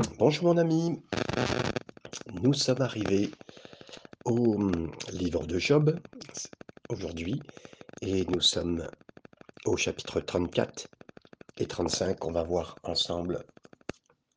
[0.00, 1.02] Bonjour mon ami,
[2.42, 3.30] nous sommes arrivés
[4.24, 6.00] au hum, livre de Job
[6.88, 7.42] aujourd'hui
[8.00, 8.88] et nous sommes
[9.66, 10.88] au chapitre 34
[11.58, 13.44] et 35 qu'on va voir ensemble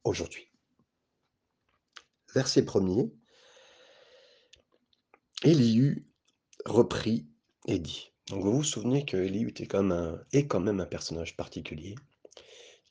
[0.03, 0.51] aujourd'hui.
[2.35, 3.13] Verset premier,
[5.43, 6.05] Élihu
[6.65, 7.25] reprit
[7.67, 8.11] et dit.
[8.27, 11.95] Donc vous vous souvenez que Élihu était un, est quand même un personnage particulier.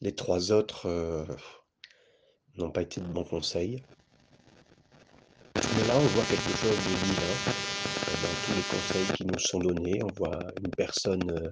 [0.00, 1.26] Les trois autres euh,
[2.56, 3.82] n'ont pas été de bons conseils.
[5.76, 7.38] Mais là, on voit quelque chose de divin
[8.08, 10.02] euh, dans tous les conseils qui nous sont donnés.
[10.02, 11.50] On voit une personne euh,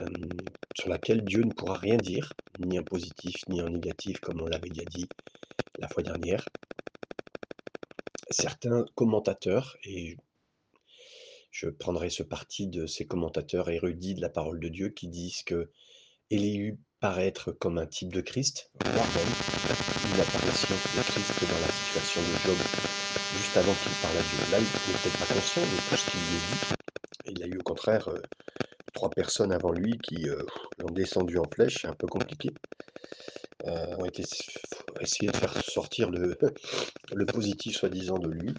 [0.00, 0.28] euh,
[0.74, 4.46] sur laquelle Dieu ne pourra rien dire, ni en positif, ni en négatif, comme on
[4.46, 5.08] l'avait déjà dit
[5.78, 6.44] la fois dernière.
[8.30, 10.16] Certains commentateurs, et
[11.50, 15.42] je prendrai ce parti de ces commentateurs érudits de la parole de Dieu qui disent
[15.42, 15.70] que
[17.00, 19.32] paraître comme un type de Christ, voire même
[20.04, 22.62] une apparition de Christ dans la situation de Job,
[23.32, 24.38] juste avant qu'il parle à Dieu.
[24.48, 26.60] Là, il peut-être pas conscient de tout ce qu'il lui dit.
[27.26, 28.20] Il a eu au contraire euh,
[28.92, 30.42] trois personnes avant lui qui euh,
[30.78, 32.50] l'ont descendu en flèche, un peu compliqué.
[33.66, 34.06] Euh, ont
[35.00, 36.10] essayé de faire sortir
[37.12, 38.54] le, positif soi-disant de lui,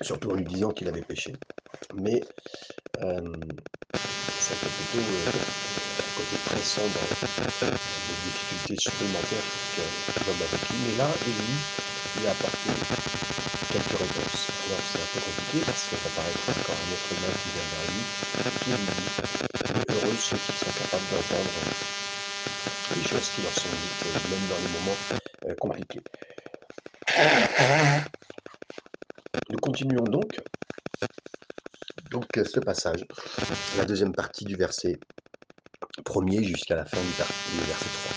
[0.00, 1.32] surtout en lui disant qu'il avait péché.
[1.94, 2.20] Mais
[3.02, 3.32] euh,
[4.38, 5.00] c'était plutôt
[6.26, 7.00] côté pressant dans
[8.08, 9.82] des difficultés supplémentaires que
[10.24, 10.74] Job a vécu.
[10.78, 11.56] Mais là, Élie
[12.16, 12.70] lui a apporté
[13.70, 14.50] quelques réponses.
[14.64, 17.64] Alors c'est un peu compliqué parce que ça paraît encore un être humain qui vient
[17.70, 18.04] vers lui
[18.60, 19.06] qui lui dit
[19.90, 21.60] heureux ceux qui sont capables d'entendre
[22.94, 24.98] les choses qui leur sont dites, même dans les moments
[25.46, 26.00] euh, compliqués.
[29.50, 30.40] Nous continuons donc
[32.10, 33.04] donc ce passage,
[33.76, 34.98] la deuxième partie du verset
[36.06, 38.12] premier jusqu'à la fin du verset 3.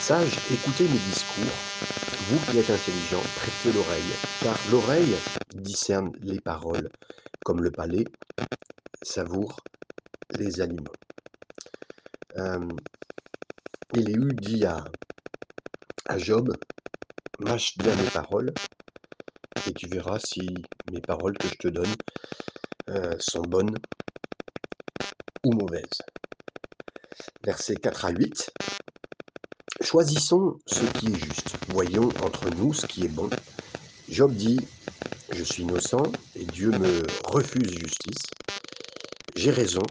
[0.00, 1.64] Sage, écoutez mes discours,
[2.20, 5.18] vous qui êtes intelligents, prêtez l'oreille, car l'oreille
[5.54, 6.88] discerne les paroles,
[7.44, 8.04] comme le palais
[9.02, 9.60] savoure
[10.38, 10.84] les aliments.
[12.36, 12.68] Euh,
[13.94, 14.84] Éléu dit à,
[16.16, 16.56] Job,
[17.40, 18.54] mâche bien mes paroles,
[19.66, 20.46] et tu verras si
[20.92, 21.94] mes paroles que je te donne
[22.90, 23.74] euh, sont bonnes
[25.44, 25.98] ou mauvaises
[27.44, 28.50] versets 4 à 8.
[29.80, 31.56] Choisissons ce qui est juste.
[31.68, 33.28] Voyons entre nous ce qui est bon.
[34.08, 34.58] Job dit,
[35.32, 36.02] je suis innocent
[36.34, 38.24] et Dieu me refuse justice.
[39.36, 39.82] J'ai raison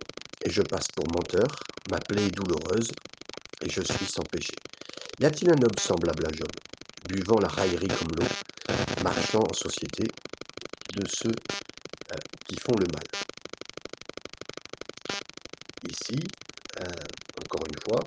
[0.44, 1.64] et je passe pour menteur.
[1.90, 2.90] Ma plaie est douloureuse
[3.64, 4.54] et je suis sans péché.
[5.20, 6.52] Y a-t-il un homme semblable à Job,
[7.08, 8.28] buvant la raillerie comme l'eau,
[9.04, 10.04] marchant en société
[10.96, 12.16] de ceux euh,
[12.48, 13.04] qui font le mal?
[15.90, 16.20] Ici,
[17.40, 18.04] encore une fois,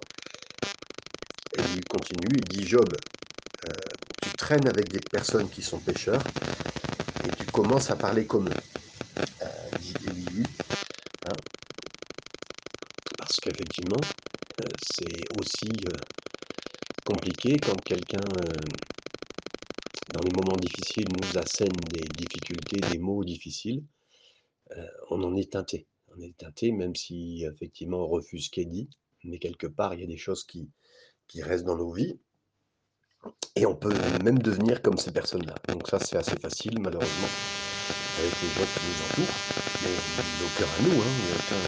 [1.57, 2.95] et il continue, il dit Job,
[3.65, 3.73] euh,
[4.23, 6.23] tu traînes avec des personnes qui sont pécheurs
[7.25, 10.43] et tu commences à parler comme eux, euh, dit.
[11.27, 11.33] Hein,
[13.19, 14.01] parce qu'effectivement,
[14.83, 15.71] c'est aussi
[17.05, 18.25] compliqué quand quelqu'un,
[20.13, 23.83] dans les moments difficiles, nous assène des difficultés, des mots difficiles,
[25.11, 25.87] on en est teinté
[26.73, 28.89] même si effectivement on refuse ce qui dit,
[29.25, 30.69] mais quelque part il y a des choses qui,
[31.27, 32.19] qui restent dans nos vies,
[33.57, 33.93] et on peut
[34.25, 35.55] même devenir comme ces personnes-là.
[35.69, 37.29] Donc ça c'est assez facile malheureusement
[38.17, 39.37] avec les gens qui nous entourent,
[39.83, 39.97] mais
[40.55, 41.63] cœurs à nous, hein, aucun,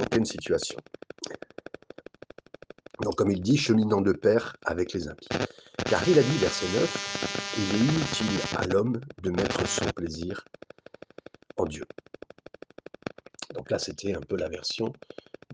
[0.00, 0.78] aucune situation.
[3.02, 5.28] Donc comme il dit, cheminant de pair avec les impies.
[5.86, 6.90] Car il a dit, verset 9,
[7.54, 10.44] il est inutile à l'homme de mettre son plaisir
[11.56, 11.84] en Dieu.
[13.78, 14.92] C'était un peu la version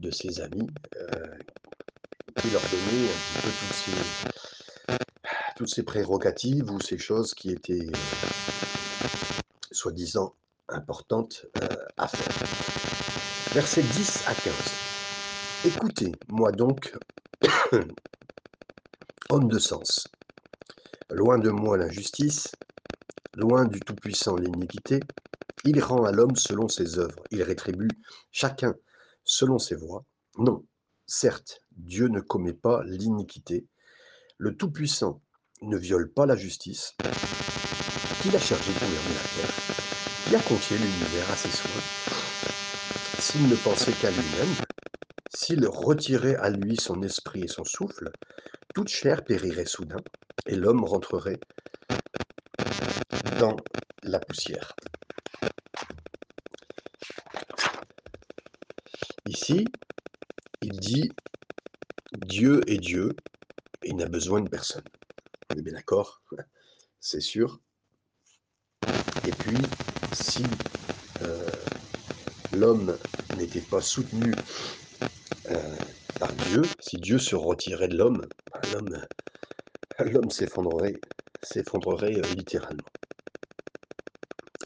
[0.01, 1.39] de ses amis euh,
[2.41, 3.75] qui leur donnait un petit peu toutes
[5.67, 7.87] ces, prérogatives ou ces choses qui étaient
[9.71, 10.35] soi-disant
[10.69, 12.29] importantes euh, à faire.
[13.53, 14.55] Versets 10 à 15.
[15.65, 16.95] Écoutez, moi donc,
[19.31, 20.07] homme de sens,
[21.11, 22.53] loin de moi l'injustice,
[23.37, 25.01] loin du Tout-Puissant l'iniquité,
[25.69, 27.91] il rend à l'homme selon ses œuvres, il rétribue
[28.33, 28.75] chacun
[29.23, 30.05] selon ses voies.
[30.39, 30.65] Non,
[31.07, 33.67] certes, Dieu ne commet pas l'iniquité,
[34.39, 35.21] le Tout-Puissant
[35.61, 36.95] ne viole pas la justice,
[38.23, 39.59] qu'il a chargé de gouverner la terre,
[40.25, 41.83] qui a confié l'univers à ses soins.
[43.21, 44.55] S'il ne pensait qu'à lui-même,
[45.31, 48.11] s'il retirait à lui son esprit et son souffle,
[48.75, 50.01] toute chair périrait soudain,
[50.47, 51.41] et l'homme rentrerait
[53.39, 53.57] dans
[54.03, 54.75] la poussière.
[59.29, 59.67] Ici,
[60.63, 61.13] il dit
[62.27, 63.15] Dieu est Dieu,
[63.85, 64.85] Il n'a besoin de personne.
[65.51, 66.23] On est bien d'accord,
[66.99, 67.61] c'est sûr.
[69.27, 69.59] Et puis,
[70.15, 70.43] si
[71.21, 71.47] euh,
[72.55, 72.97] l'homme
[73.37, 74.35] n'était pas soutenu
[75.51, 75.77] euh,
[76.19, 79.07] par Dieu, si Dieu se retirait de l'homme, ben,
[80.07, 80.97] l'homme, s'effondrerait,
[82.17, 82.89] euh, littéralement.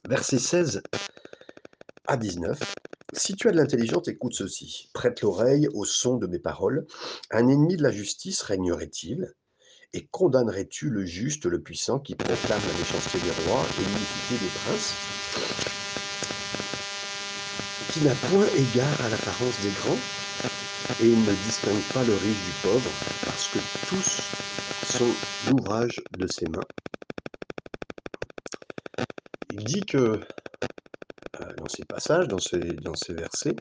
[0.09, 0.83] Verset 16
[2.07, 2.82] à 19.
[3.15, 4.89] Si tu as de l'intelligence, écoute ceci.
[4.95, 6.87] Prête l'oreille au son de mes paroles.
[7.31, 9.35] Un ennemi de la justice régnerait-il?
[9.93, 14.49] Et condamnerais-tu le juste, le puissant, qui proclame la méchanceté des rois et l'iniquité des
[14.49, 14.97] princes?
[17.91, 20.01] Qui n'a point égard à l'apparence des grands
[20.99, 22.95] et ne distingue pas le riche du pauvre,
[23.27, 24.31] parce que tous
[24.87, 25.15] sont
[25.45, 26.65] l'ouvrage de ses mains?
[29.51, 30.19] Il dit que
[31.63, 33.55] dans ces passages, dans ces, versets.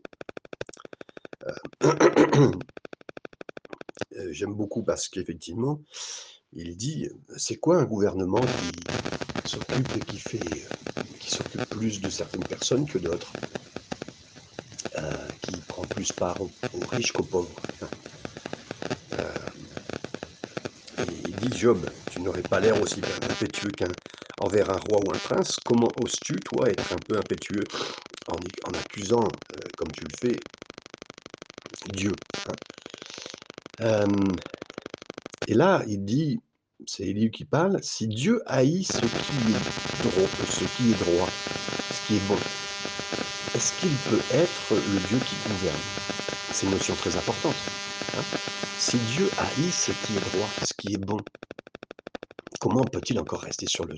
[1.48, 1.54] Euh,
[4.18, 5.80] euh, j'aime beaucoup parce qu'effectivement,
[6.54, 7.08] il dit
[7.38, 10.68] c'est quoi un gouvernement qui s'occupe et qui fait
[11.20, 13.32] qui s'occupe plus de certaines personnes que d'autres,
[14.98, 16.50] euh, qui prend plus part aux,
[16.92, 17.56] riches qu'aux pauvres.
[21.28, 23.88] il dit Job, tu n'aurais pas l'air aussi impétueux qu'un
[24.44, 27.64] envers un roi ou un prince, comment oses-tu, toi, être un peu impétueux
[28.28, 28.36] en,
[28.74, 30.38] accusant, euh, comme tu le fais,
[31.94, 32.12] Dieu
[33.80, 34.06] hein?
[35.48, 36.40] Et là, il dit,
[36.86, 41.28] c'est Élie qui parle, si Dieu haït ce qui est droit, ce qui est droit,
[41.90, 42.38] ce qui est bon,
[43.54, 45.84] est-ce qu'il peut être le Dieu qui gouverne?
[46.52, 47.66] C'est une notion très importante.
[48.14, 48.26] Hein
[48.82, 51.18] si Dieu haït ce qui est droit, ce qui est bon,
[52.62, 53.96] comment peut-il encore rester sur le,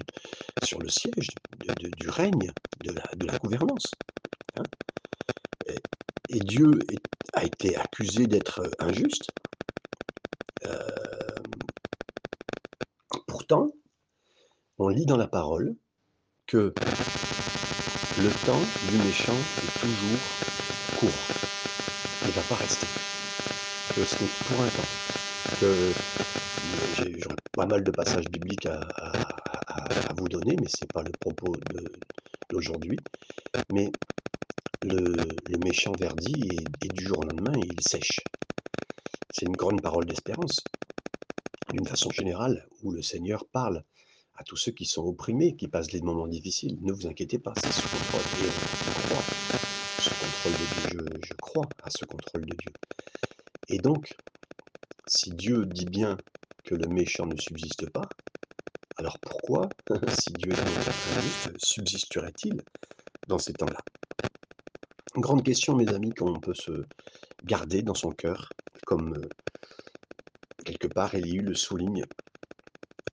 [0.90, 1.28] siège
[2.00, 2.52] du règne,
[2.84, 3.92] de la, gouvernance
[4.56, 4.64] hein?
[6.30, 6.72] Et, Dieu
[7.34, 9.30] a été accusé d'être injuste.
[10.66, 10.88] Euh,
[13.28, 13.68] pourtant,
[14.80, 15.76] on lit dans la parole
[16.48, 16.74] que
[18.18, 20.38] le temps du méchant est toujours
[20.98, 21.28] court.
[22.22, 22.88] Il ne va pas rester.
[23.94, 24.82] Que ce n'est pour un temps.
[25.60, 25.94] Que
[26.94, 27.10] j'ai
[27.54, 28.82] pas mal de passages bibliques à,
[30.18, 31.56] vous donner, mais ce n'est pas le propos
[32.50, 32.98] d'aujourd'hui.
[33.72, 33.92] Mais
[34.82, 35.16] le,
[35.64, 36.50] méchant verdit
[36.82, 38.20] et, du jour au lendemain, il sèche.
[39.32, 40.64] C'est une grande parole d'espérance,
[41.72, 43.84] d'une façon générale, où le Seigneur parle
[44.36, 46.78] à tous ceux qui sont opprimés, qui passent des moments difficiles.
[46.82, 48.24] Ne vous inquiétez pas, c'est sous contrôle.
[48.36, 48.50] Et
[48.86, 49.24] je crois,
[50.00, 52.74] ce contrôle de Dieu, je, je crois à ce contrôle de Dieu.
[53.70, 54.16] Et donc,
[55.08, 56.18] si Dieu dit bien
[56.76, 58.08] le méchant ne subsiste pas,
[58.98, 59.70] alors pourquoi,
[60.20, 60.54] si Dieu
[61.58, 62.62] subsisterait-il
[63.28, 63.80] dans ces temps-là?
[65.16, 66.86] Grande question, mes amis, qu'on peut se
[67.44, 68.50] garder dans son cœur,
[68.86, 69.30] comme euh,
[70.64, 72.04] quelque part Élie le souligne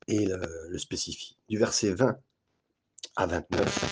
[0.06, 1.36] et le, spécifie.
[1.48, 2.16] Du verset 20
[3.16, 3.90] à 29.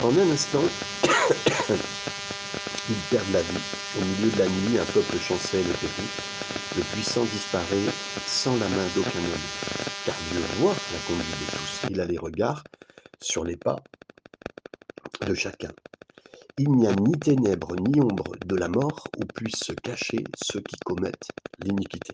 [0.00, 0.64] En un instant,
[2.88, 3.64] ils perdent la vie.
[3.94, 6.10] Au milieu de la nuit, un peuple chancelle et périt.
[6.74, 7.86] Le puissant disparaît
[8.26, 9.48] sans la main d'aucun homme,
[10.04, 11.80] car Dieu voit la conduite de tous.
[11.88, 12.64] Il a les regards
[13.20, 13.76] sur les pas
[15.26, 15.70] de chacun.
[16.58, 20.60] Il n'y a ni ténèbres ni ombre de la mort où puissent se cacher ceux
[20.60, 21.28] qui commettent
[21.60, 22.12] l'iniquité.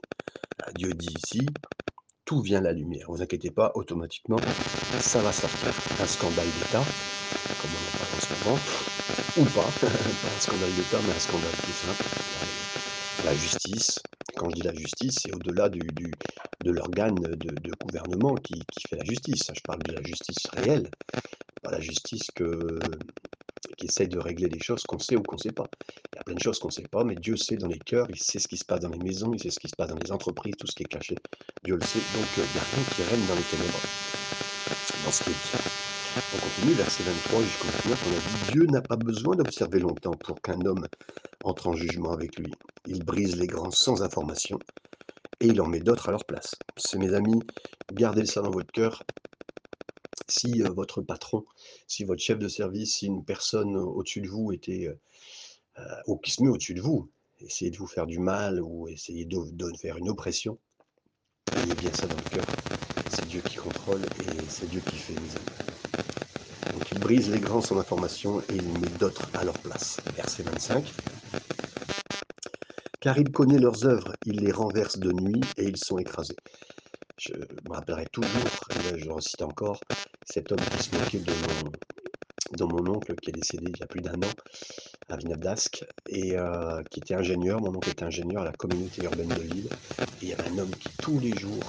[0.75, 1.47] Dieu dit ici,
[2.25, 3.11] tout vient la lumière.
[3.11, 4.41] Ne vous inquiétez pas, automatiquement,
[5.01, 5.73] ça va sortir.
[5.99, 6.85] Un scandale d'État,
[7.59, 8.55] comme on en parle en
[9.37, 9.71] ou pas,
[10.23, 12.07] pas un scandale d'État, mais un scandale tout simple.
[13.25, 14.03] La justice,
[14.41, 19.05] quand je dis la justice, c'est au-delà du, de l'organe de, gouvernement qui, fait la
[19.05, 19.43] justice.
[19.53, 20.91] Je parle de la justice réelle,
[21.63, 22.79] pas la justice que,
[23.77, 25.67] qui essaye de régler des choses qu'on sait ou qu'on ne sait pas.
[26.15, 27.79] Il y a plein de choses qu'on ne sait pas, mais Dieu sait dans les
[27.79, 29.77] cœurs, il sait ce qui se passe dans les maisons, il sait ce qui se
[29.77, 31.17] passe dans les entreprises, tout ce qui est caché.
[31.63, 33.83] Dieu le sait, donc euh, il n'y a rien qui règne dans les ténèbres,
[35.03, 35.80] dans ce qui est
[36.33, 40.15] On continue, verset 23 jusqu'au 29, on a dit Dieu n'a pas besoin d'observer longtemps
[40.15, 40.87] pour qu'un homme
[41.43, 42.53] entre en jugement avec lui.
[42.87, 44.59] Il brise les grands sans information
[45.41, 46.55] et il en met d'autres à leur place.
[46.77, 47.41] C'est mes amis,
[47.93, 49.03] gardez ça dans votre cœur.
[50.29, 51.45] Si euh, votre patron,
[51.89, 54.95] si votre chef de service, si une personne au-dessus de vous était, euh,
[55.81, 57.11] euh, ou qui se met au-dessus de vous,
[57.41, 59.37] essayez de vous faire du mal ou essayez de,
[59.81, 60.59] faire une oppression,
[61.57, 62.47] ayez bien ça dans le cœur.
[63.09, 66.00] C'est Dieu qui contrôle et c'est Dieu qui fait, mes amis.
[67.01, 70.01] Brise les grands sans information et il met d'autres à leur place.
[70.17, 70.85] Verset 25.
[73.01, 76.37] Car il connaît leurs œuvres, il les renverse de nuit et ils sont écrasés.
[77.17, 78.29] Je me rappellerai toujours,
[78.71, 79.81] et là je recite encore,
[80.27, 81.33] cet homme qui se moquait de
[82.61, 84.31] mon, mon oncle qui est décédé il y a plus d'un an,
[85.09, 87.61] à Vinadask, et euh, qui était ingénieur.
[87.61, 89.69] Mon oncle était ingénieur à la communauté urbaine de Lille.
[90.01, 91.65] Et il y avait un homme qui, tous les jours,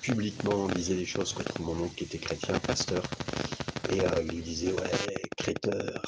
[0.00, 3.02] publiquement, disait des choses contre mon oncle qui était chrétien, pasteur.
[3.90, 4.90] Et euh, il disait, ouais,
[5.36, 6.02] créteur,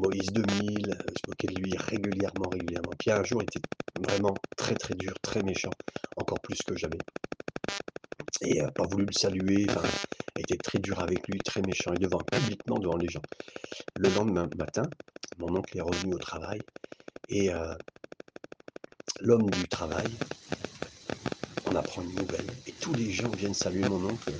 [0.00, 2.92] Moïse 2000, je moquais de lui régulièrement, régulièrement.
[2.98, 3.60] Puis un jour, il était
[4.08, 5.70] vraiment très très dur, très méchant,
[6.16, 6.98] encore plus que jamais.
[8.42, 9.66] Et pas voulu le saluer,
[10.36, 13.22] était très dur avec lui, très méchant, et devant, publiquement devant les gens.
[13.96, 14.82] Le lendemain matin,
[15.38, 16.60] mon oncle est revenu au travail,
[17.28, 17.50] et
[19.20, 20.08] l'homme du travail,
[21.66, 24.32] on apprend une nouvelle, et tous les gens viennent saluer mon oncle,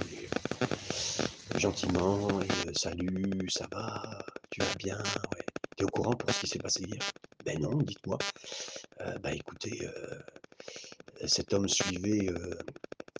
[1.58, 5.44] gentiment, et salut, ça va, tu vas bien, ouais.
[5.76, 7.02] T'es au courant pour ce qui s'est passé hier?
[7.44, 8.18] Ben non, dites-moi.
[9.22, 9.88] bah écoutez,
[11.26, 12.28] cet homme suivait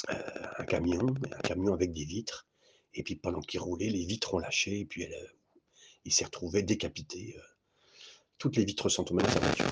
[0.08, 2.46] un camion, un camion avec des vitres.
[2.94, 4.80] Et puis pendant qu'il roulait, les vitres ont lâché.
[4.80, 5.32] Et puis elle,
[6.04, 7.36] il s'est retrouvé décapité.
[8.38, 9.70] toutes les vitres sont tombées dans sa voiture.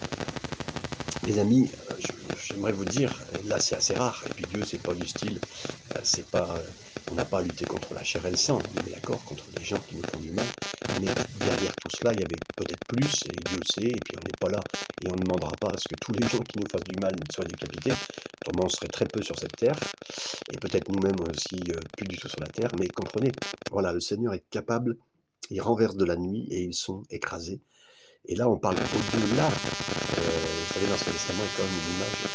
[1.24, 1.70] Les amis,
[2.46, 3.12] j'aimerais vous dire,
[3.44, 4.22] là c'est assez rare.
[4.28, 5.40] Et puis Dieu, c'est pas du style,
[6.04, 6.60] c'est pas,
[7.10, 8.58] on n'a pas à lutter contre la chair et le sang.
[8.58, 10.46] On est d'accord contre les gens qui nous font du mal.
[11.00, 11.06] Mais
[11.40, 14.38] derrière tout cela, il y avait peut-être plus, et Dieu sait, et puis on n'est
[14.40, 14.60] pas là,
[15.02, 16.98] et on ne demandera pas à ce que tous les gens qui nous fassent du
[16.98, 17.92] mal soient décapités,
[18.40, 19.78] autrement on serait très peu sur cette terre,
[20.52, 23.32] et peut-être nous-mêmes aussi euh, plus du tout sur la terre, mais comprenez,
[23.70, 24.96] voilà, le Seigneur est capable,
[25.50, 27.60] il renverse de la nuit, et ils sont écrasés.
[28.28, 29.50] Et là, on parle au-delà,
[30.18, 32.25] euh, vous savez, l'Ancien Testament est comme une image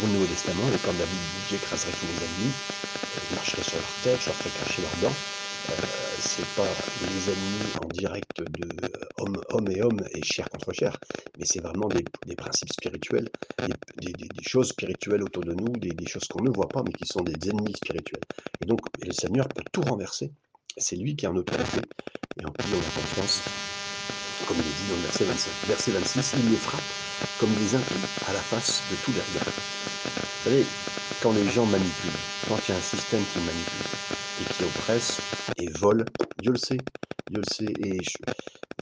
[0.00, 2.56] pour le Nouveau Testament, et quand David dit j'écraserai tous mes ennemis,
[3.22, 5.14] je marcherai sur leur tête, je leur ferai cracher leurs dents,
[6.18, 8.66] c'est pas les ennemis en direct de
[9.18, 10.98] homme, homme et homme et chair contre chair,
[11.36, 13.28] mais c'est vraiment des, principes spirituels,
[14.00, 17.20] des, choses spirituelles autour de nous, des, choses qu'on ne voit pas, mais qui sont
[17.20, 18.24] des ennemis spirituels.
[18.62, 20.30] Et donc, le Seigneur peut tout renverser.
[20.78, 21.80] C'est lui qui est en autorité
[22.40, 23.44] et en qui on a confiance,
[24.50, 25.54] comme il est dit dans le verset 25.
[25.64, 26.92] Verset 26, il les frappe
[27.38, 29.44] comme des impies à la face de tous les regards.
[29.46, 30.66] Vous savez,
[31.20, 33.84] quand les gens manipulent, quand il y a un système qui manipule,
[34.40, 35.20] et qui oppresse
[35.56, 36.04] et vole.
[36.38, 36.78] Dieu le sait,
[37.28, 37.72] Dieu le sait.
[37.78, 38.00] Et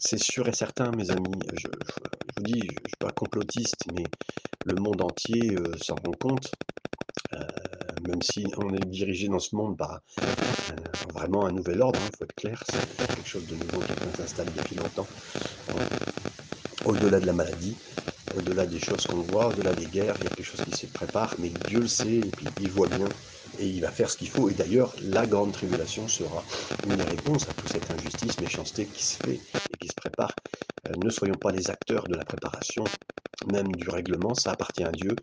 [0.00, 4.04] c'est sûr et certain, mes amis, je, vous dis, je ne suis pas complotiste, mais
[4.64, 6.54] le monde entier euh, s'en rend compte,
[8.08, 10.00] même si on est dirigé dans ce monde par
[11.12, 14.16] vraiment un nouvel ordre, il hein, faut être clair, c'est quelque chose de nouveau qui
[14.16, 15.06] s'installe depuis longtemps,
[16.86, 17.76] au-delà de la maladie,
[18.36, 20.86] au-delà des choses qu'on voit, au-delà des guerres, il y a quelque chose qui se
[20.86, 23.08] prépare, mais Dieu le sait, et puis il voit bien
[23.58, 24.48] et il va faire ce qu'il faut.
[24.48, 26.44] Et d'ailleurs, la grande tribulation sera
[26.86, 30.34] une réponse à toute cette injustice, méchanceté qui se fait et qui se prépare.
[30.88, 32.84] Euh, ne soyons pas les acteurs de la préparation,
[33.52, 35.14] même du règlement, ça appartient à Dieu.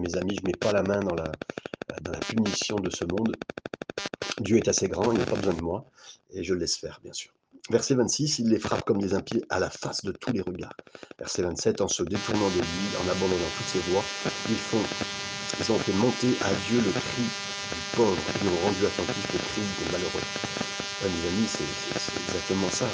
[0.00, 1.32] Mes amis, je ne mets pas la main dans la,
[2.02, 3.36] dans la punition de ce monde.
[4.40, 5.84] Dieu est assez grand, il n'a pas besoin de moi,
[6.30, 7.32] et je le laisse faire, bien sûr.
[7.70, 10.76] Verset 26, il les frappe comme des impies à la face de tous les regards.
[11.18, 14.04] Verset 27, en se détournant de lui, en abandonnant toutes ses voies,
[14.48, 14.82] ils, font,
[15.58, 17.30] ils ont fait monter à Dieu le cri
[17.94, 20.20] pauvres qui ont rendu attentifs les cris des malheureux.
[21.02, 21.64] Mes amis, c'est
[22.20, 22.92] exactement ça.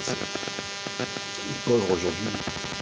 [1.46, 2.28] Les pauvres aujourd'hui,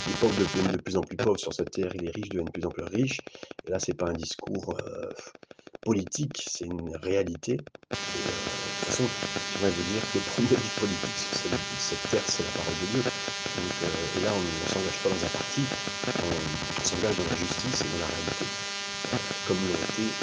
[0.07, 2.47] les pauvres deviennent de plus en plus pauvres sur cette terre et les riches deviennent
[2.47, 3.21] de plus en plus riches.
[3.67, 5.11] Et là, c'est pas un discours euh,
[5.89, 7.57] politique, c'est une réalité.
[8.15, 9.09] Euh, de toute façon,
[9.51, 11.35] j'aimerais vous dire que le premier du politique
[11.79, 13.03] cette, terre, c'est la parole de Dieu.
[13.57, 15.65] Euh, et là, on ne s'engage pas dans un parti,
[16.25, 18.45] on, s'engage dans la justice et dans la réalité,
[19.47, 20.15] comme l'ont été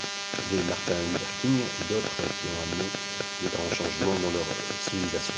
[0.51, 2.91] des Martin Luther King et d'autres qui ont amené
[3.41, 4.47] des grands changements dans leur
[4.79, 5.33] civilisation.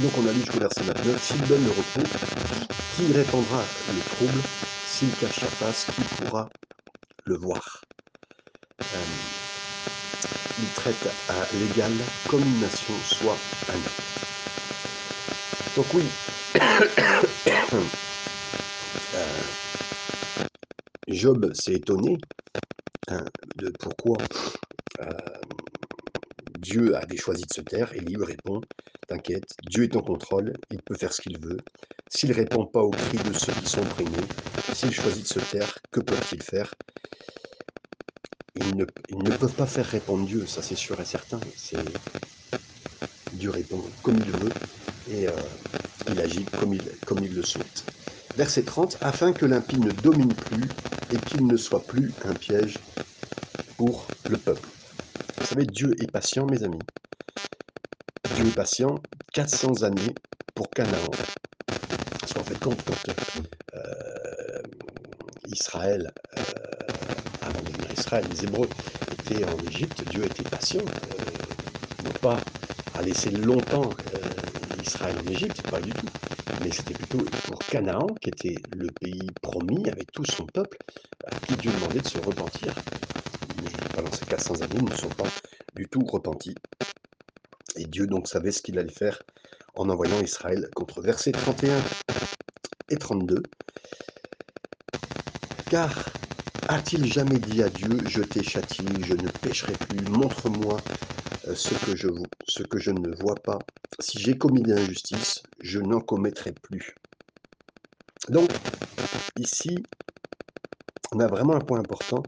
[0.00, 2.04] Donc on a lu jusqu'au verset 29, s'il donne le repos,
[2.92, 4.42] qui répandra le trouble?
[4.84, 6.50] S'il cache sa face, qui pourra
[7.24, 7.80] le voir?
[10.58, 13.84] Il traite à l'égal comme une nation, soit un homme.
[15.74, 16.12] Donc oui,
[19.14, 19.52] euh,
[21.08, 22.18] Job s'est étonné
[23.08, 23.24] Hein,
[23.56, 24.18] de pourquoi
[25.00, 25.06] euh,
[26.60, 28.60] Dieu avait choisi de se taire, et il lui répond
[29.08, 31.58] T'inquiète, Dieu est en contrôle, il peut faire ce qu'il veut.
[32.08, 34.30] S'il répond pas aux cris de ceux qui sont opprimés,
[34.72, 36.72] s'il choisit de se taire, que peuvent-ils faire?
[39.08, 41.40] Ils ne, peuvent pas faire répondre Dieu, ça c'est sûr et certain.
[43.34, 44.52] Dieu répond comme il veut
[45.08, 45.32] et euh,
[46.10, 46.72] il agit comme
[47.22, 47.84] il, le souhaite.
[48.36, 50.68] Verset 30, afin que l'impie ne domine plus
[51.12, 52.78] et qu'il ne soit plus un piège
[53.76, 54.68] pour le peuple.
[55.38, 56.78] Vous savez, Dieu est patient, mes amis.
[58.36, 58.94] Dieu est patient
[59.34, 60.16] 400 années
[60.54, 61.10] pour Canaan.
[62.20, 62.76] Parce qu'en fait, quand,
[63.74, 64.62] euh,
[65.46, 66.42] Israël, euh,
[67.42, 67.61] avant de devenir
[67.92, 68.68] Israël, les Hébreux
[69.12, 70.80] étaient en Égypte, Dieu était patient.
[70.80, 72.38] Euh, non pas
[72.94, 73.90] à laisser longtemps
[74.82, 76.06] Israël en Égypte, pas du tout.
[76.62, 80.76] Mais c'était plutôt pour Canaan, qui était le pays promis avec tout son peuple,
[81.26, 82.74] à qui Dieu demandait de se repentir.
[83.94, 85.28] Pendant ces 400 années, ne sont pas
[85.74, 86.54] du tout repentis.
[87.76, 89.22] Et Dieu donc savait ce qu'il allait faire
[89.74, 91.80] en envoyant Israël contre versets 31
[92.90, 93.42] et 32.
[95.70, 96.12] Car
[96.72, 100.80] a-t-il jamais dit à Dieu, je t'ai châtié, je ne pécherai plus, montre-moi
[101.46, 102.08] euh, ce que, je,
[102.48, 103.58] ce que je ne vois pas.
[104.00, 106.94] Si j'ai commis des injustices, je n'en commettrai plus.
[108.30, 108.48] Donc,
[109.38, 109.76] ici,
[111.12, 112.22] on a vraiment un point important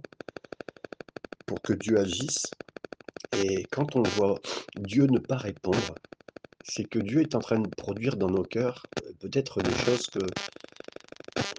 [1.46, 2.44] pour que Dieu agisse.
[3.38, 4.38] Et quand on voit
[4.76, 5.94] Dieu ne pas répondre,
[6.64, 10.06] c'est que Dieu est en train de produire dans nos cœurs euh, peut-être des choses
[10.08, 10.20] que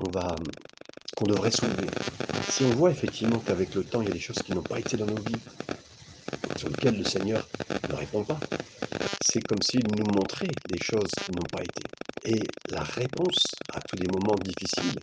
[0.02, 0.12] on
[1.16, 1.88] qu'on devrait soulever.
[2.50, 4.80] Si on voit effectivement qu'avec le temps, il y a des choses qui n'ont pas
[4.80, 5.42] été dans nos vies,
[6.58, 7.48] sur lesquelles le Seigneur
[7.90, 8.40] ne répond pas,
[9.22, 11.84] c'est comme s'il nous montrait des choses qui n'ont pas été.
[12.26, 15.00] Et la réponse à tous les moments difficiles,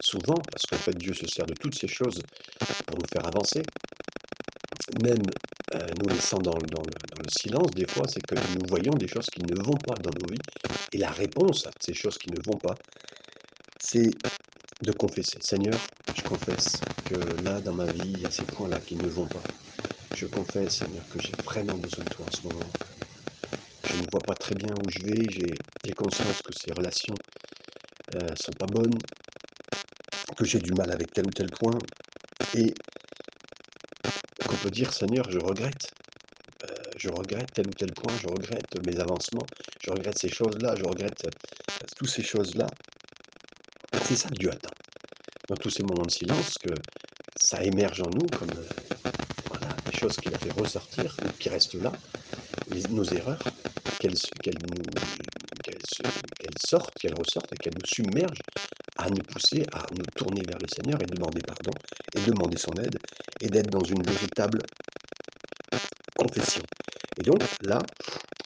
[0.00, 2.20] souvent, parce qu'en fait Dieu se sert de toutes ces choses
[2.86, 3.62] pour nous faire avancer,
[5.02, 5.22] même
[5.74, 9.26] euh, nous laissant dans, dans, le, silence, des fois, c'est que nous voyons des choses
[9.26, 10.38] qui ne vont pas dans nos vies.
[10.92, 12.74] Et la réponse à ces choses qui ne vont pas,
[13.80, 14.10] c'est
[14.82, 15.38] de confesser.
[15.40, 15.78] Seigneur,
[16.16, 19.26] je confesse que là, dans ma vie, il y a ces points-là qui ne vont
[19.26, 19.42] pas.
[20.14, 22.70] Je confesse, Seigneur, que j'ai vraiment besoin de toi en ce moment.
[23.84, 25.26] Je ne vois pas très bien où je vais,
[25.84, 27.14] j'ai conscience que ces relations
[28.14, 28.98] ne euh, sont pas bonnes,
[30.36, 31.78] que j'ai du mal avec tel ou tel point,
[32.54, 32.72] et
[34.46, 35.90] qu'on peut dire, Seigneur, je regrette.
[36.64, 39.46] Euh, je regrette tel ou tel point, je regrette mes avancements,
[39.82, 42.66] je regrette ces choses-là, je regrette euh, toutes ces choses-là.
[44.04, 44.75] C'est ça que Dieu attend.
[45.48, 46.70] Dans tous ces moments de silence, que
[47.38, 49.10] ça émerge en nous comme euh,
[49.48, 51.92] voilà, des choses qu'il a fait ressortir, qui restent là,
[52.90, 53.42] nos erreurs,
[54.00, 54.16] qu'elles
[56.58, 58.42] sortent, qu'elles ressortent et qu'elles nous submergent
[58.98, 61.72] à nous pousser à nous tourner vers le Seigneur et demander pardon
[62.14, 62.98] et demander son aide
[63.40, 64.58] et d'être dans une véritable
[66.16, 66.62] confession.
[67.18, 67.78] Et donc là,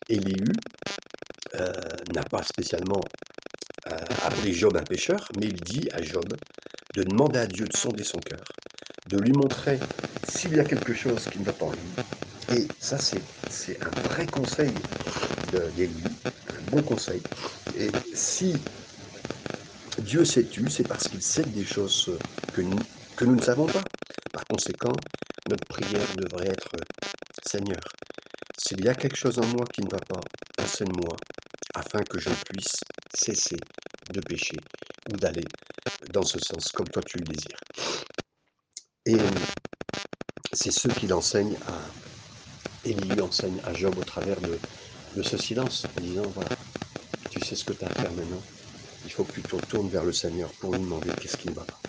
[0.08, 0.52] Élihu
[1.54, 1.72] euh,
[2.14, 3.00] n'a pas spécialement
[3.86, 6.26] euh, appelé Job un pécheur, mais il dit à Job
[6.94, 8.44] de demander à Dieu de sonder son cœur,
[9.06, 9.78] de lui montrer
[10.24, 11.94] s'il y a quelque chose qui ne va pas en lui.
[12.48, 14.74] Et ça, c'est un vrai conseil
[15.74, 16.02] d'Élie,
[16.48, 17.22] un bon conseil.
[17.74, 18.54] Et si
[19.98, 22.10] Dieu s'est tu, c'est parce qu'il sait des choses
[22.52, 22.62] que
[23.16, 23.82] que nous ne savons pas.
[24.32, 24.94] Par conséquent,
[25.48, 26.70] notre prière devrait être
[27.44, 27.80] Seigneur,
[28.58, 30.20] s'il y a quelque chose en moi qui ne va pas,
[30.62, 31.16] enseigne-moi,
[31.74, 32.76] afin que je puisse
[33.14, 33.56] cesser
[34.12, 34.56] de pécher
[35.12, 35.44] ou d'aller
[36.12, 37.60] dans ce sens comme toi tu le désires.
[39.06, 39.16] Et
[40.52, 46.00] c'est ce qu'il enseigne à Élie enseigne à Job au travers de, ce silence, en
[46.00, 46.56] disant voilà,
[47.30, 48.40] tu sais ce que tu as à faire maintenant,
[49.04, 51.54] il faut que tu te tournes vers le Seigneur pour lui demander qu'est-ce qui ne
[51.54, 51.80] va pas.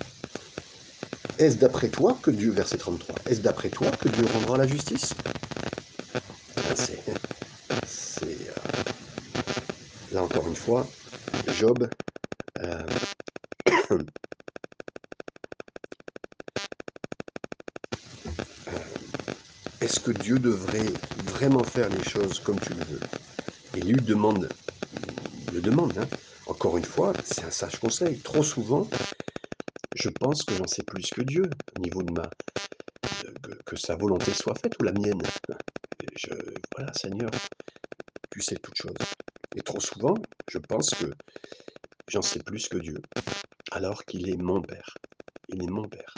[1.37, 5.15] Est-ce d'après toi que Dieu, verset 33, est-ce d'après toi que Dieu rendra la justice?
[6.75, 7.07] C'est.
[7.09, 7.13] Euh,
[10.11, 10.85] là encore une fois,
[11.57, 11.89] Job.
[12.59, 12.85] Euh,
[13.91, 14.03] euh,
[19.79, 20.91] est-ce Dieu devrait
[21.27, 22.99] vraiment faire les choses comme tu le veux
[23.75, 24.49] Et lui demande,
[25.53, 26.07] le demande, hein,
[26.47, 28.21] encore une fois, c'est un sage conseil.
[28.21, 28.87] Trop souvent,
[29.95, 32.29] je pense que j'en sais plus que Dieu au niveau de ma
[33.65, 35.21] que, sa volonté soit faite ou la mienne.
[36.75, 37.29] Voilà, Seigneur,
[38.31, 38.93] tu sais toutes choses.
[39.55, 40.15] Et trop souvent,
[40.49, 41.05] je pense que
[42.07, 43.01] j'en sais plus que Dieu,
[43.71, 44.95] alors qu'il est mon Père.
[45.49, 46.15] Il est mon Père.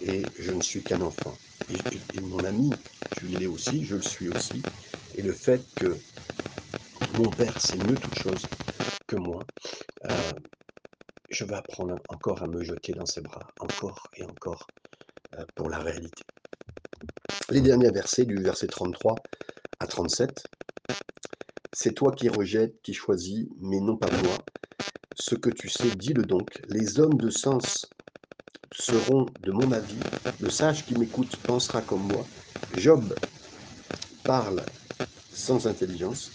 [0.00, 1.38] Et je ne suis qu'un enfant.
[1.70, 2.70] Et, mon ami,
[3.16, 4.62] tu l'es aussi, je le suis aussi.
[5.16, 5.96] Et le fait que
[7.18, 8.46] mon Père sait mieux toutes choses,
[9.16, 9.44] moi,
[10.10, 10.32] euh,
[11.30, 14.66] je vais apprendre encore à me jeter dans ses bras, encore et encore,
[15.38, 16.22] euh, pour la réalité.
[17.50, 19.16] Les derniers versets, du verset 33
[19.80, 20.44] à 37,
[21.74, 24.36] c'est toi qui rejettes, qui choisis, mais non pas moi.
[25.14, 26.60] Ce que tu sais, dis-le donc.
[26.68, 27.86] Les hommes de sens
[28.72, 29.98] seront de mon avis.
[30.40, 32.26] Le sage qui m'écoute pensera comme moi.
[32.76, 33.14] Job
[34.24, 34.62] parle
[35.32, 36.30] sans intelligence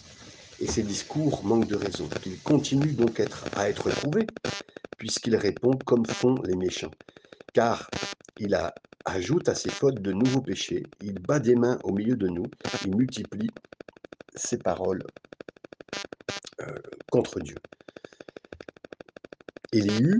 [0.60, 2.10] et ses discours manquent de raison.
[2.26, 3.21] Il continue donc
[3.56, 4.28] à être prouvé,
[4.97, 6.91] puisqu'il répond comme font les méchants.
[7.54, 7.89] Car
[8.38, 8.58] il
[9.06, 12.45] ajoute à ses fautes de nouveaux péchés, il bat des mains au milieu de nous,
[12.86, 13.50] il multiplie
[14.36, 15.04] ses paroles
[16.62, 16.73] euh,
[17.12, 17.56] contre Dieu.
[19.71, 20.19] Élihu,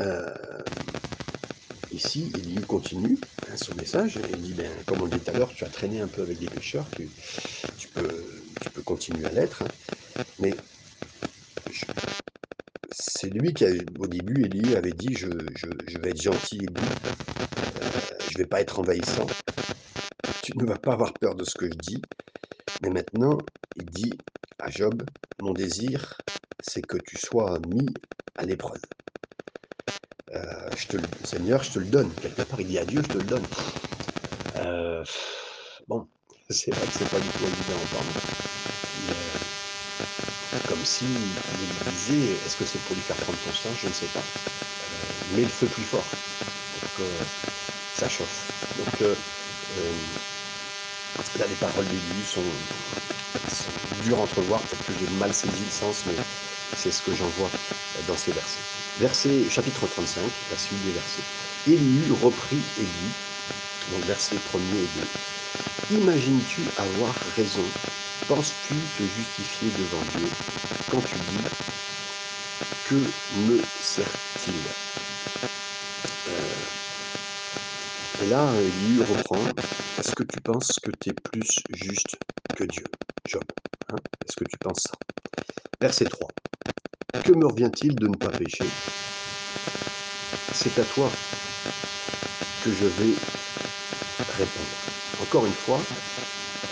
[0.00, 0.34] euh,
[1.90, 5.52] ici, Élihu continue hein, son message, il dit, ben, comme on dit tout à l'heure,
[5.54, 7.10] tu as traîné un peu avec des pécheurs, tu,
[7.94, 9.62] peux continuer à l'être.
[9.62, 10.24] Hein.
[10.38, 10.54] Mais
[12.90, 13.64] c'est lui qui
[13.98, 18.80] au début, Élie avait dit: «Je vais être gentil doux, heu, je vais pas être
[18.80, 19.26] envahissant.
[20.42, 22.02] Tu ne vas pas avoir peur de ce que je dis».
[22.82, 23.38] Mais maintenant,
[23.76, 24.20] il dit
[24.58, 25.06] à Job:
[25.38, 26.20] «Mon désir,
[26.60, 27.94] c'est que tu sois mis
[28.36, 28.82] à l'épreuve.
[30.32, 30.40] Heu,
[30.74, 32.16] je te le Seigneur, je te le donne».
[32.18, 33.48] Quelque part, il dit à Dieu: «Je te le donne».
[34.56, 35.02] Heu,
[35.88, 36.08] bon,
[36.50, 37.86] c'est vrai que c'est pas du tout évident
[38.94, 39.14] mais
[40.54, 43.78] heu, comme s'il lui disait: «Est-ce que c'est pour lui faire prendre conscience?
[43.80, 44.32] Je ne sais pas.
[44.82, 46.18] Heu, mets le feu plus fort
[46.94, 47.26] que
[47.92, 48.48] ça chauffe».
[48.76, 49.00] Donc
[51.36, 52.68] là, les paroles d'Élie sont
[53.46, 54.66] sont dures à entrevoir.
[54.66, 56.22] Peut-être que j'ai mal saisi le sens, mais
[56.74, 57.54] c'est ce que j'en vois
[58.04, 58.66] dans ces versets.
[58.96, 61.26] Verset chapitre 35, la suite des versets.
[61.66, 63.14] Élihu reprit et dit,
[63.88, 65.10] donc versets 1er et 2,
[65.90, 67.74] Imagines-tu avoir raison?
[68.26, 70.36] Penses-tu te justifier devant Dieu
[70.88, 71.50] quand tu dis
[72.84, 74.76] Que me sert-il?
[76.28, 76.66] Euh,
[78.18, 79.54] Et là, Élihu reprend
[79.98, 82.16] Est-ce que tu penses que tu es plus juste
[82.54, 82.86] que Dieu?
[83.26, 83.44] Job,
[83.88, 84.00] hein?
[84.24, 84.94] Est-ce que tu penses ça?
[85.80, 86.34] Verset 3.
[87.20, 88.68] Que me revient-il de ne pas pécher?
[90.52, 91.08] C'est à toi
[92.60, 93.14] que je vais
[94.28, 94.76] répondre.
[95.18, 95.82] Encore une fois,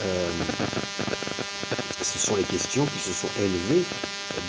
[0.01, 0.33] euh,
[2.01, 3.87] ce sont les questions qui se sont élevées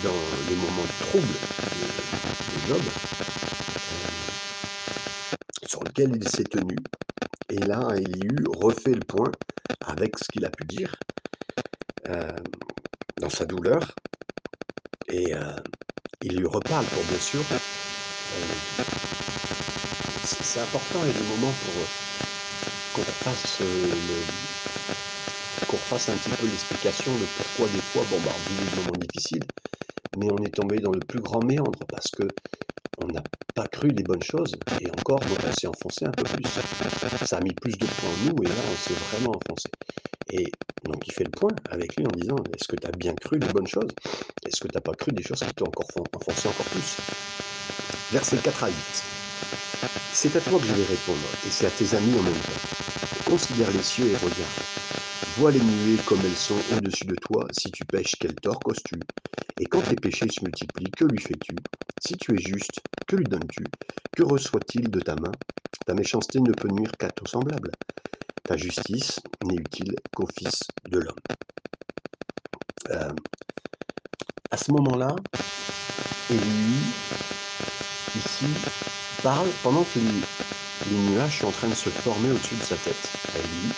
[0.02, 2.82] dans les moments de trouble de, Job,
[3.92, 4.08] euh,
[5.66, 6.76] sur lequel il s'est tenu.
[7.50, 9.30] Et là, Elihu refait le point
[9.86, 10.94] avec ce qu'il a pu dire
[12.08, 12.32] euh,
[13.20, 13.94] dans sa douleur.
[15.08, 15.56] Et euh,
[16.22, 17.44] il lui reparle pour bien sûr.
[20.20, 21.86] c'est important, il y a moments pour
[22.92, 24.24] qu'on fasse le,
[25.66, 28.76] qu'on refasse un petit peu l'explication de pourquoi des fois, bon, bah, on vit des
[28.76, 29.44] moments difficiles,
[30.16, 32.34] mais on est tombé dans le plus grand méandre parce que
[32.98, 36.24] on n'a pas cru les bonnes choses et encore, donc on s'est enfoncé un peu
[36.24, 36.44] plus.
[37.26, 39.72] Ça a mis plus de points en nous et là, on s'est vraiment enfoncé.
[40.28, 40.52] Et
[41.06, 43.48] il fait le point avec lui en disant Est-ce que tu as bien cru les
[43.48, 43.94] bonnes choses?
[44.46, 46.96] Est-ce que tu n'as pas cru des choses qui t'ont encore enfoncé encore plus?
[48.10, 48.86] Verset 4 à 8.
[50.12, 52.60] C'est à toi que je vais répondre, et c'est à tes amis en même temps.
[53.24, 54.54] Considère les cieux et regarde.
[55.28, 57.46] Vois les nuées comme elles sont au-dessus de toi.
[57.52, 59.00] Si tu pêches, quel tort causes-tu?
[59.58, 61.56] Et quand tes péchés se multiplient, que lui fais-tu?
[62.00, 63.64] Si tu es juste, que lui donnes-tu?
[64.14, 65.32] Que reçoit-il de ta main?
[65.86, 67.70] Ta méchanceté ne peut nuire qu'à ton semblable.
[68.44, 69.20] Ta justice
[69.56, 71.14] utile qu'au Fils de l'homme.
[72.90, 73.12] Euh,
[74.50, 75.14] à ce moment-là,
[76.28, 76.94] Élie,
[78.14, 78.46] ici,
[79.22, 83.12] parle pendant que les, nuages sont en train de se former au-dessus de sa tête.
[83.44, 83.68] Élie,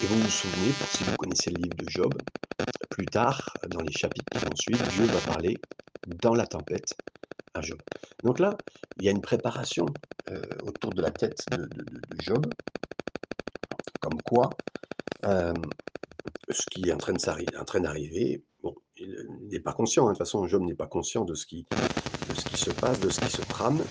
[0.00, 2.14] et vous vous souvenez, si vous connaissez le livre de Job,
[2.90, 5.56] plus tard, dans les chapitres qui vont suivre, Dieu va parler
[6.06, 6.94] dans la tempête
[7.54, 7.78] à Job.
[8.22, 8.56] Donc là,
[8.98, 9.86] il y a une préparation
[10.30, 11.68] euh, autour de la tête de,
[12.20, 12.46] Job,
[14.00, 14.50] comme quoi
[15.24, 15.52] euh,
[16.50, 20.46] ce qui est en train d'arriver, bon, il n'est pas conscient, hein, de toute façon,
[20.46, 21.66] Job n'est pas conscient de ce, qui,
[22.28, 23.82] de se passe, de ce qui se trame.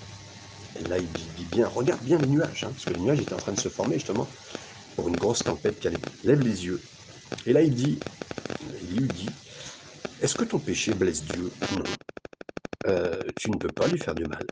[0.89, 3.37] Là, il dit bien, regarde bien les nuages, hein, parce que les nuages étaient en
[3.37, 4.27] train de se former justement
[4.95, 5.89] pour une grosse tempête qui
[6.23, 6.79] Lève les yeux.
[7.45, 7.99] Et là, il dit,
[8.83, 9.29] il lui dit,
[10.21, 11.83] est-ce que ton péché blesse Dieu Non?
[12.87, 14.45] Euh, tu ne peux pas lui faire du mal.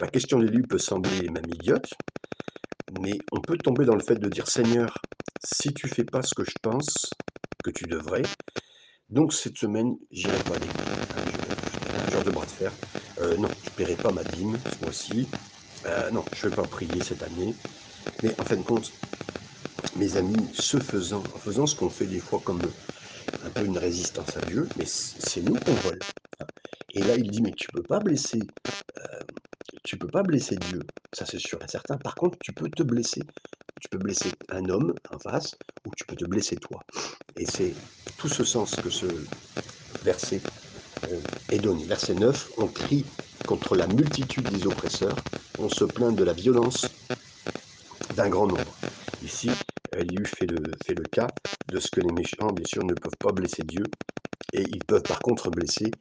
[0.00, 1.90] La question d'élu peut sembler même idiote,
[3.00, 4.98] mais on peut tomber dans le fait de dire Seigneur,
[5.42, 7.10] si tu fais pas ce que je pense
[7.62, 8.22] que tu devrais,
[9.08, 12.06] donc cette semaine, j'irai pas à l'église.
[12.06, 12.72] Un genre de bras de fer.
[13.18, 15.26] Euh, non, je paierai pas ma dîme ce mois-ci.
[15.86, 17.54] Euh, non, je vais pas prier cette année.
[18.22, 18.92] Mais en fin de compte,
[19.96, 22.60] mes amis, ce faisant, en faisant ce qu'on fait des fois comme
[23.44, 25.98] un peu une résistance à Dieu, mais c'est nous qu'on vole.
[26.92, 28.42] Et là, il dit, mais tu peux pas blesser,
[28.98, 29.20] euh,
[29.84, 30.80] tu peux pas blesser Dieu,
[31.12, 31.96] ça c'est sûr et certain.
[31.98, 33.22] Par contre, tu peux te blesser.
[33.80, 36.84] Tu peux blesser un homme en face, ou tu peux te blesser toi.
[37.36, 37.74] Et c'est
[38.16, 39.06] tout ce sens que ce
[40.02, 40.42] verset
[41.06, 41.86] euh, est donné.
[41.86, 43.06] Verset 9, on crie
[43.46, 45.26] contre la multitude des oppresseurs,
[45.58, 47.00] on se plaint de la violence
[48.10, 48.78] d'un grand nombre.
[49.20, 49.50] Ici,
[49.92, 51.28] Elihu fait le, fait le cas
[51.68, 53.84] de ce que les méchants, bien sûr, ne peuvent pas blesser Dieu,
[54.52, 55.92] et ils peuvent par contre blesser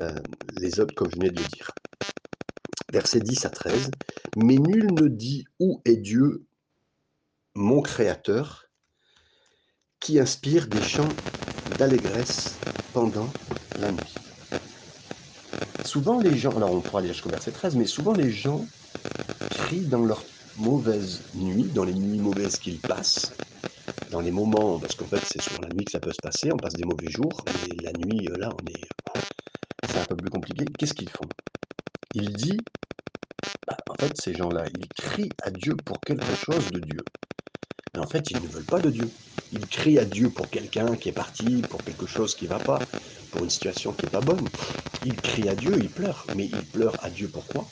[0.00, 0.12] euh,
[0.60, 1.70] les autres, comme je venais de le dire.
[2.92, 3.90] Versets 10 à 13.
[4.36, 6.46] Mais nul ne dit où est Dieu,
[7.56, 8.66] mon Créateur,
[9.98, 11.08] qui inspire des chants
[11.78, 12.58] d'allégresse
[12.92, 13.26] pendant
[13.80, 14.14] la nuit.
[15.84, 18.66] Souvent les gens, alors on pourra aller jusqu'au verset 13, mais souvent les gens
[19.50, 20.22] crient dans leur
[20.56, 23.32] mauvaise nuit, dans les nuits mauvaises qu'ils passent,
[24.10, 26.52] dans les moments parce qu'en fait, c'est sur la nuit que ça peut se passer,
[26.52, 28.86] on passe des mauvais jours et la nuit, là, on est
[29.88, 30.64] c'est un peu plus compliqué.
[30.78, 31.28] Qu'est-ce qu'ils font?
[32.12, 32.58] Il dit,
[33.66, 37.00] bah, en fait, ces gens-là, ils crient à Dieu pour quelque chose de Dieu.
[37.96, 39.08] Mais en fait, ils ne veulent pas de Dieu.
[39.52, 42.58] Ils crient à Dieu pour quelqu'un qui est parti, pour quelque chose qui ne va
[42.58, 42.78] pas,
[43.32, 44.46] pour une situation qui n'est pas bonne.
[45.06, 46.26] Ils crient à Dieu, ils pleurent.
[46.36, 47.66] Mais ils pleurent à Dieu pourquoi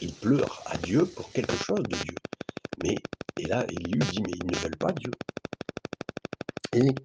[0.00, 2.16] Ils pleurent à Dieu pour quelque chose de Dieu.
[2.82, 3.04] Mais,
[3.36, 5.12] et là, Élie dit, mais ils ne veulent pas Dieu.
[6.74, 6.96] Et,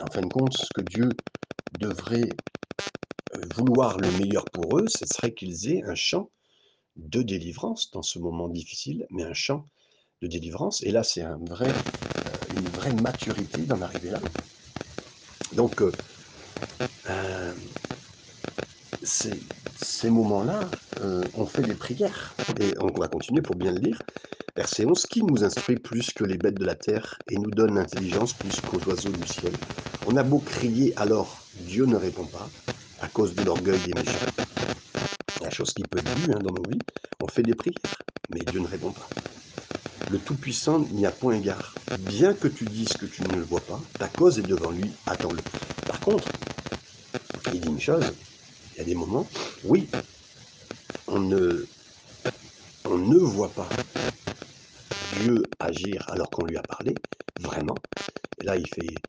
[0.00, 1.10] en fin de compte, ce que Dieu
[1.78, 2.30] devrait
[3.34, 6.30] euh, vouloir le meilleur pour eux, ce serait qu'ils aient un chant
[6.96, 9.66] de délivrance dans ce moment difficile, mais un chant
[10.20, 10.82] de délivrance.
[10.82, 11.36] Et là, c'est euh,
[12.56, 14.20] une vraie maturité d'en arriver là.
[15.54, 15.90] Donc, euh,
[17.08, 17.52] euh,
[19.02, 20.60] ces, moments-là,
[21.34, 22.34] on fait des prières.
[22.60, 24.02] Et on va continuer pour bien le lire.
[24.56, 27.74] Verset 11, qui nous instruit plus que les bêtes de la terre et nous donne
[27.74, 29.52] l'intelligence plus qu'aux oiseaux du ciel
[30.06, 32.48] On a beau crier, alors Dieu ne répond pas
[33.00, 34.26] à cause de l'orgueil des méchants.
[35.40, 36.78] La chose qui peut être vue hein, dans nos vies,
[37.20, 37.78] on fait des prières,
[38.28, 39.08] mais Dieu ne répond pas.
[40.08, 41.74] Le Tout-Puissant n'y a point égard.
[42.00, 44.90] Bien que tu dises que tu ne le vois pas, ta cause est devant lui,
[45.06, 45.40] attends-le.
[45.86, 46.28] Par contre,
[47.52, 48.12] il dit une chose,
[48.74, 49.28] il y a des moments,
[49.64, 49.88] oui,
[51.06, 51.66] on ne,
[53.18, 53.68] voit pas
[55.20, 56.96] Dieu agir alors qu'on lui a parlé,
[57.38, 57.78] vraiment.
[58.38, 59.02] Là, il fait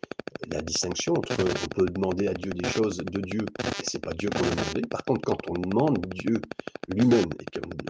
[0.49, 4.13] la distinction entre on peut demander à Dieu des choses de Dieu et c'est pas
[4.13, 4.81] Dieu qu'on a demandé.
[4.87, 6.41] Par contre, quand on demande Dieu
[6.87, 7.45] lui-même et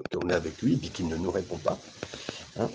[0.09, 1.81] qu'on est avec lui et qu'il ne nous répond pas,
[2.57, 2.69] hein,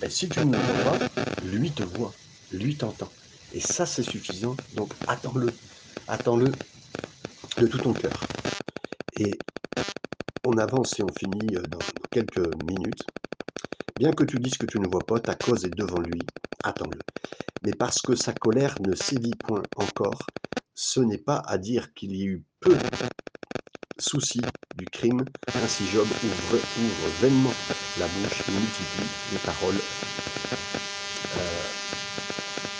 [0.00, 2.12] ben, si tu ne vois pas, lui te voit,
[2.52, 3.10] lui t'entend.
[3.54, 4.56] Et ça, c'est suffisant.
[4.74, 5.48] Donc, attends-le.
[6.08, 6.50] Attends-le
[7.58, 8.26] de tout ton cœur.
[9.14, 9.38] Et
[10.44, 11.78] on avance et on finit euh, dans,
[12.10, 13.04] quelques minutes.
[13.96, 16.26] Bien que tu dises que tu ne vois pas, ta cause est devant lui.
[16.62, 16.98] Attends-le.
[17.62, 20.30] Mais parce que sa colère ne sévit point encore,
[20.74, 22.76] ce n'est pas à dire qu'il y eut peu
[23.98, 24.40] souci
[24.76, 25.24] du crime,
[25.54, 27.52] ainsi Job ouvre, ouvre vainement
[27.96, 29.82] la bouche et multiplie les paroles
[31.36, 31.62] euh,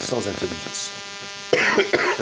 [0.01, 0.95] sans intelligence.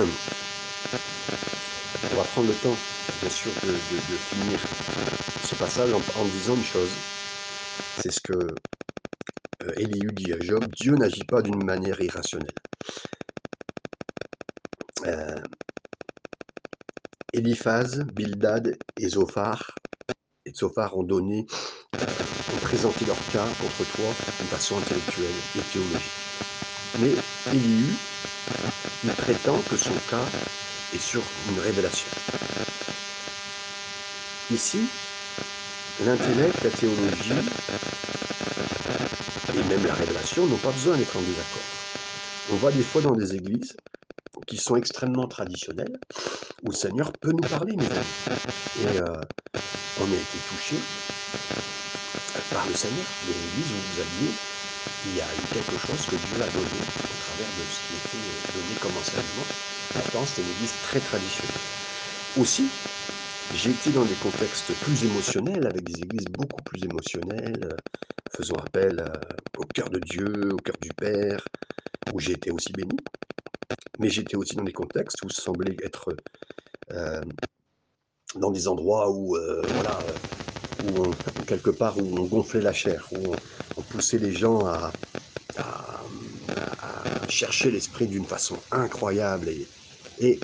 [2.13, 2.77] On va prendre le temps,
[3.21, 4.65] bien sûr, de, finir
[5.45, 6.99] ce passage en, disant une chose.
[7.99, 12.55] C'est ce que euh, Elihu dit à Job, Dieu n'agit pas d'une manière irrationnelle.
[15.07, 15.41] Euh,
[17.41, 19.81] Eliphaz, Bildad et Zophar,
[20.93, 21.47] ont donné,
[22.53, 26.29] ont présenté leur cas contre toi d'une façon intellectuelle et théologique.
[26.99, 27.15] Mais
[27.51, 27.97] Elihu,
[29.03, 30.27] il prétend que son cas
[30.93, 32.11] est sur une révélation.
[34.51, 34.91] Ici,
[35.99, 37.33] l'intellect, la théologie
[39.55, 41.87] et même la révélation n'ont pas besoin d'être en désaccord.
[42.51, 43.79] On voit des fois dans des églises
[44.47, 45.99] qui sont extrêmement traditionnelles,
[46.63, 48.15] où le Seigneur peut nous parler, mes amis.
[48.77, 49.21] Et euh,
[49.97, 50.79] on a été touché
[52.51, 53.19] par le Seigneur.
[53.23, 54.39] Dans l'église où vous alliez,
[55.05, 57.95] il y a eu quelque chose que Dieu a donné au travers de ce qui
[57.95, 59.47] été donné comme enseignement.
[59.89, 61.57] Pourtant, c'était une église très traditionnelle.
[62.37, 62.71] Aussi,
[63.53, 67.77] j'ai été dans des contextes plus émotionnels, avec des églises beaucoup plus émotionnelles,
[68.31, 69.03] faisant appel
[69.59, 71.45] au cœur de Dieu, au cœur du Père,
[72.15, 72.97] où j'ai été aussi béni.
[73.99, 76.17] Mais j'étais aussi dans des contextes où semblait être euh,
[78.37, 79.99] dans des endroits où, euh, voilà,
[80.85, 81.13] où
[81.47, 83.35] quelque part où on gonflait la chair, où
[83.77, 84.93] on, poussait les gens à,
[87.29, 89.49] chercher l'esprit d'une façon incroyable.
[90.21, 90.39] Et,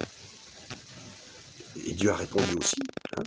[1.94, 2.80] Dieu a répondu aussi.
[3.16, 3.22] Hein.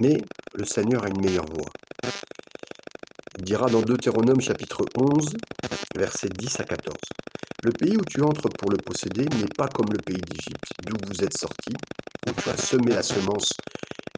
[0.00, 0.18] Mais
[0.54, 1.70] le Seigneur a une meilleure voix.
[3.38, 5.34] Il dira dans Deutéronome chapitre 11,
[5.96, 6.96] versets 10 à 14.
[7.64, 10.96] Le pays où tu entres pour le posséder n'est pas comme le pays d'Égypte, d'où
[11.06, 11.74] vous êtes sortis,
[12.28, 13.52] où tu as la semence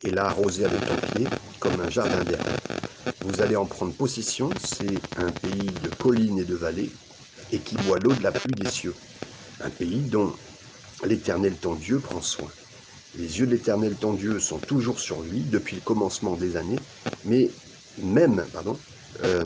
[0.02, 1.26] et l'as arrosée avec ton pied,
[1.60, 2.46] comme un jardin d'herbe.
[3.22, 6.90] Vous allez en prendre possession, c'est un pays de collines et de vallées,
[7.52, 8.94] et qui boit l'eau de la pluie des cieux.
[9.60, 10.32] Un pays dont
[11.06, 12.50] l'Éternel ton Dieu prend soin.
[13.16, 16.80] Les yeux de l'Éternel ton Dieu sont toujours sur lui depuis le commencement des années,
[17.24, 17.48] mais
[18.02, 18.76] même, pardon,
[19.22, 19.44] euh,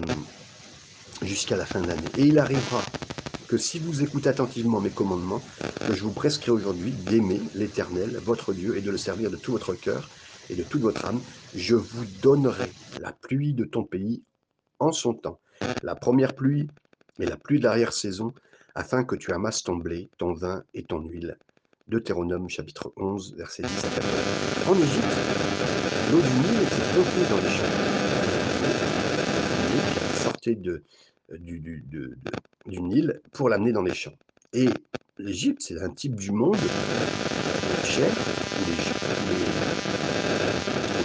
[1.23, 2.09] jusqu'à la fin de l'année.
[2.17, 2.83] Et il arrivera
[3.49, 5.41] que si vous écoutez attentivement mes commandements,
[5.87, 9.53] que je vous prescris aujourd'hui d'aimer l'Éternel, votre Dieu, et de le servir de tout
[9.53, 10.11] votre cœur
[10.51, 11.21] et de toute votre âme,
[11.55, 14.23] je vous donnerai la pluie de ton pays
[14.79, 15.41] en son temps,
[15.83, 16.69] la première pluie
[17.19, 18.35] et la pluie de l'arrière-saison,
[18.75, 21.39] afin que tu amasses ton blé, ton vin et ton huile.
[21.89, 24.13] Deutéronome chapitre 11, verset 10 à 14.
[24.69, 25.17] En Égypte,
[26.13, 27.65] l'eau du Nil était pompée dans les champs.
[30.23, 30.83] sortait de,
[31.39, 31.59] du
[32.77, 34.15] Nil pour l'amener dans les champs.
[34.53, 34.69] Et
[35.19, 36.71] l'Égypte, c'est un type du monde, les,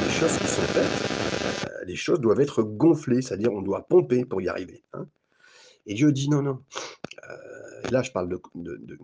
[0.06, 0.86] les, choses qui sont faites,
[1.72, 4.84] euh, les choses doivent être gonflées, c'est-à-dire on doit pomper pour y arriver.
[4.94, 5.06] Hein.
[5.88, 6.60] Et Dieu dit non, non.
[7.30, 8.98] Euh, là, je parle de, de,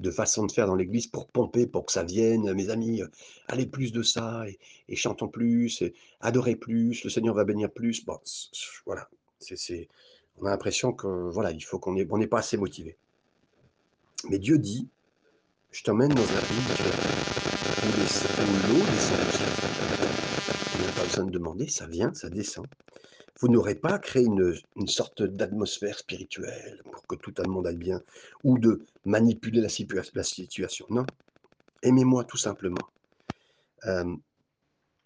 [0.00, 2.52] de façon de faire dans l'Église pour pomper, pour que ça vienne.
[2.54, 3.02] Mes amis,
[3.48, 4.44] allez plus de ça,
[4.88, 8.04] et, chantons plus, et adorez plus, le Seigneur va bénir plus.
[8.04, 8.18] Bon,
[8.86, 9.08] voilà,
[9.38, 9.88] c'est,
[10.40, 12.96] on a l'impression que voilà, il faut qu'on n'est on pas assez motivé.
[14.28, 14.88] Mais Dieu dit,
[15.70, 16.72] je t'emmène dans un pays
[17.82, 19.56] où l'eau descend du ciel.
[20.72, 22.66] On n'a pas besoin de demander, ça vient, ça descend
[23.40, 27.76] vous n'aurez pas créé une, une sorte d'atmosphère spirituelle pour que tout le monde aille
[27.76, 28.02] bien,
[28.44, 29.68] ou de manipuler la,
[30.14, 30.86] la situation.
[30.90, 31.06] Non.
[31.82, 32.86] Aimez-moi tout simplement.
[33.86, 34.14] Euh,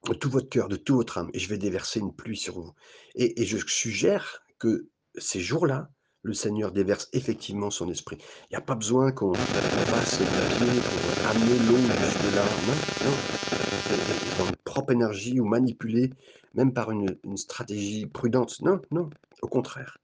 [0.09, 2.61] de tout votre cœur, de toute votre âme, et je vais déverser une pluie sur
[2.61, 2.73] vous.
[3.15, 5.89] Et, et je suggère que ces jours-là,
[6.23, 8.17] le Seigneur déverse effectivement son esprit.
[8.45, 9.47] Il n'y a pas besoin qu'on
[9.83, 12.59] fasse le pied pour amener l'eau jusque-là.
[12.63, 13.23] Non, non.
[14.35, 16.11] Dans une propre énergie ou manipuler,
[16.55, 18.61] même par une, stratégie prudente.
[18.63, 19.11] Non, non.
[19.43, 19.99] Au contraire.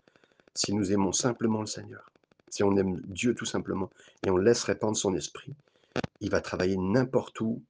[0.55, 2.11] Si nous aimons simplement le Seigneur,
[2.51, 3.89] si on aime Dieu tout simplement,
[4.27, 5.55] et on laisse répandre son esprit,
[6.21, 7.63] il va travailler n'importe où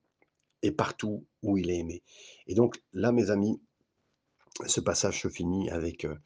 [0.62, 2.02] et partout où il est aimé.
[2.48, 3.60] Et donc là, mes amis,
[4.66, 6.16] ce passage se finit avec euh,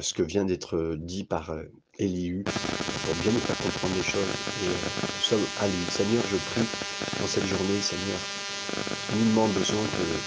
[0.00, 1.64] ce que vient d'être euh, dit par euh,
[1.98, 2.48] Élihu
[3.02, 4.44] pour bien nous faire comprendre les choses.
[4.54, 4.82] Et
[5.14, 5.90] nous sommes à lui.
[5.90, 6.72] Seigneur, je prie
[7.18, 8.30] dans cette journée, Seigneur,
[9.10, 10.24] nullement besoin de,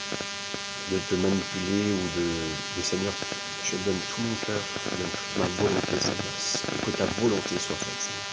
[0.88, 3.20] de te manipuler ou de, de, Seigneur,
[3.62, 6.44] je donne tout mon cœur, je donne toute ma volonté, Seigneur,
[6.84, 8.28] que ta volonté soit faite, Seigneur,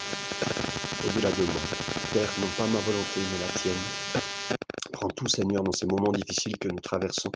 [1.01, 1.71] au-delà de moi.
[2.13, 3.93] Père, non pas ma volonté, mais la tienne.
[5.01, 7.33] Prends tout, Seigneur, dans ces moments difficiles que nous traversons,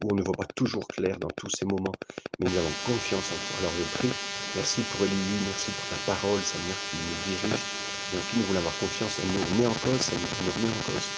[0.00, 1.98] où on ne voit pas toujours clair dans tous ces moments,
[2.38, 3.58] mais nous avons confiance en toi.
[3.58, 4.10] Alors je prie,
[4.54, 7.66] merci pour Élie, merci pour ta parole, Seigneur, qui nous dirige.
[8.24, 11.12] Puis nous voulons avoir confiance, elle nous remet en cause, Seigneur, nous remet en cause.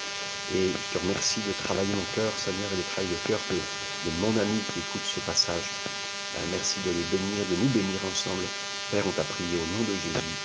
[0.48, 3.38] Et je te remercie de travailler mon cœur, Seigneur, et de travailler le cœur
[4.04, 5.70] de, mon ami qui écoute ce passage.
[6.34, 8.50] Euh, merci de les bénir, de nous bénir ensemble.
[8.90, 10.40] Père, on t'a prié au nom de Jésus.